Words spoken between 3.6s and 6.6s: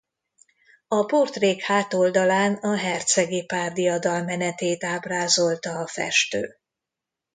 diadalmenetét ábrázolta a festő.